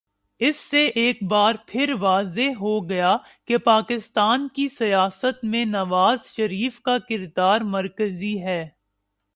[0.41, 3.15] اس سے ایک بارپھر واضح ہو گیا
[3.47, 8.67] کہ پاکستان کی سیاست میں نوازشریف کا کردار مرکزی ہے۔